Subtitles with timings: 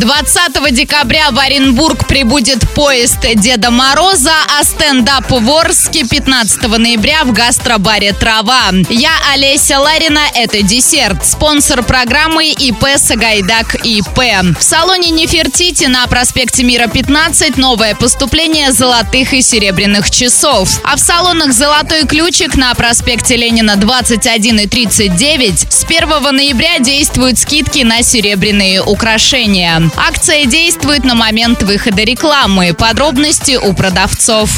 [0.00, 7.32] 20 декабря в Оренбург прибудет поезд Деда Мороза, а стендап в Орске 15 ноября в
[7.32, 8.70] гастробаре «Трава».
[8.88, 11.26] Я Олеся Ларина, это десерт.
[11.26, 14.18] Спонсор программы ИП Сагайдак ИП.
[14.58, 20.80] В салоне Нефертити на проспекте Мира 15 новое поступление золотых и серебряных часов.
[20.82, 27.38] А в салонах «Золотой ключик» на проспекте Ленина 21 и 39 с 1 ноября действуют
[27.38, 29.89] скидки на серебряные украшения.
[29.96, 32.74] Акция действует на момент выхода рекламы.
[32.74, 34.50] Подробности у продавцов.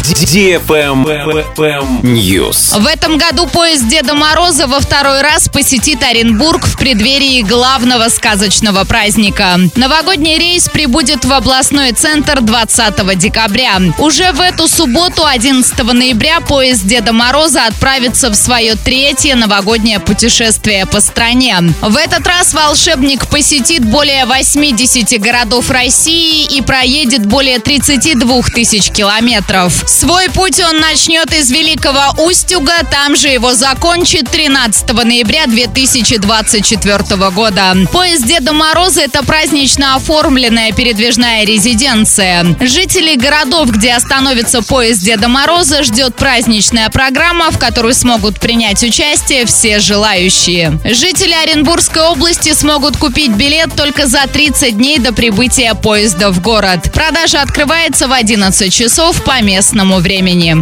[2.02, 2.78] News.
[2.78, 8.84] В этом году поезд Деда Мороза во второй раз посетит Оренбург в преддверии главного сказочного
[8.84, 9.58] праздника.
[9.77, 13.78] Новогодний рейс прибудет в областной центр 20 декабря.
[13.98, 20.86] Уже в эту субботу, 11 ноября, поезд Деда Мороза отправится в свое третье новогоднее путешествие
[20.86, 21.56] по стране.
[21.80, 29.84] В этот раз волшебник посетит более 80 городов России и проедет более 32 тысяч километров.
[29.86, 37.74] Свой путь он начнет из Великого Устюга, там же его закончит 13 ноября 2024 года.
[37.92, 42.44] Поезд Деда Мороза– это празднично оформленная передвижная резиденция.
[42.60, 49.47] Жителей городов, где остановится поезд Деда Мороза, ждет праздничная программа, в которой смогут принять участие
[49.47, 50.78] все желающие.
[50.84, 56.91] Жители Оренбургской области смогут купить билет только за 30 дней до прибытия поезда в город.
[56.92, 60.56] Продажа открывается в 11 часов по местному времени.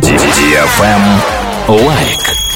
[1.68, 2.49] Лайк.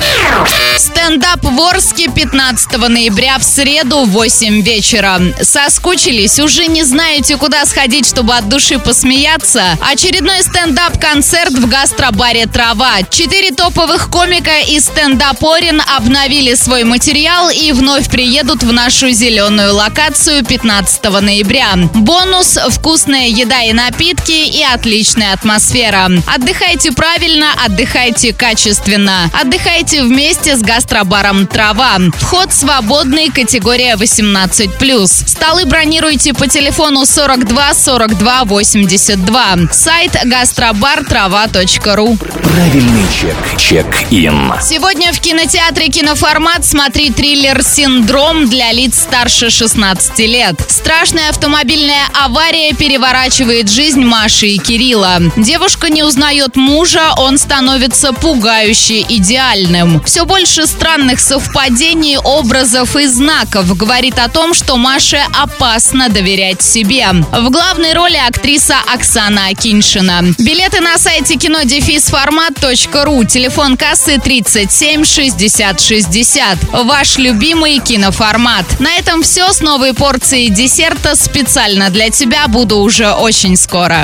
[1.04, 5.20] Стендап в Орске 15 ноября в среду в 8 вечера.
[5.38, 6.40] Соскучились?
[6.40, 9.76] Уже не знаете, куда сходить, чтобы от души посмеяться?
[9.82, 13.02] Очередной стендап-концерт в гастробаре «Трава».
[13.10, 19.74] Четыре топовых комика из Стендап Орен обновили свой материал и вновь приедут в нашу зеленую
[19.74, 21.76] локацию 15 ноября.
[21.92, 26.08] Бонус– вкусная еда и напитки и отличная атмосфера.
[26.34, 29.30] Отдыхайте правильно, отдыхайте качественно.
[29.38, 31.98] Отдыхайте вместе с гастробаром «Трава».
[32.20, 35.06] Вход свободный, категория 18+.
[35.26, 39.56] Столы бронируйте по телефону 42 42 82.
[39.72, 42.16] Сайт гастробартрава.ру.
[42.16, 43.34] Правильный чек.
[43.58, 44.52] Чек-ин.
[44.62, 50.54] Сегодня в кинотеатре «Киноформат» смотри триллер «Синдром» для лиц старше 16 лет.
[50.68, 55.20] Страшная автомобильная авария переворачивает жизнь Маши и Кирилла.
[55.36, 60.00] Девушка не узнает мужа, он становится пугающе идеальным.
[60.04, 67.06] Все больше странных совпадений, образов и знаков говорит о том, что Маше опасно доверять себе.
[67.32, 70.34] В главной роли актриса Оксана Акиншина.
[70.38, 73.24] Билеты на сайте кинодефисформат.ру.
[73.24, 76.58] Телефон кассы 37 60 60.
[76.84, 78.78] Ваш любимый киноформат.
[78.78, 84.02] На этом все с новой порцией десерта специально для тебя буду уже очень скоро.